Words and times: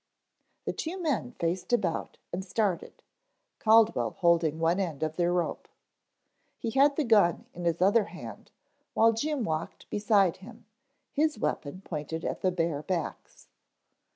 The 0.65 0.73
two 0.73 0.99
men 0.99 1.33
faced 1.33 1.71
about 1.71 2.17
and 2.33 2.43
started, 2.43 3.03
Caldwell 3.59 4.15
holding 4.17 4.57
one 4.57 4.79
end 4.79 5.03
of 5.03 5.15
their 5.15 5.31
rope. 5.31 5.67
He 6.57 6.71
had 6.71 6.95
the 6.95 7.03
gun 7.03 7.45
in 7.53 7.65
his 7.65 7.83
other 7.83 8.05
hand, 8.05 8.49
while 8.95 9.13
Jim 9.13 9.43
walked 9.43 9.87
beside 9.91 10.37
him, 10.37 10.65
his 11.11 11.37
weapon 11.37 11.81
pointed 11.81 12.25
at 12.25 12.41
the 12.41 12.49
bare 12.49 12.81
backs. 12.81 13.45